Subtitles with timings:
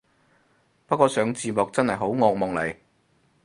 [0.87, 2.75] 不過上字幕真係惡夢嚟